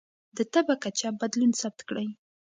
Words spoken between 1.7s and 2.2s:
کړئ.